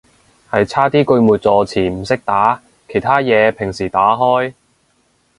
[0.49, 2.59] 係差啲句末助詞唔識打，
[2.89, 4.51] 其他嘢平時打開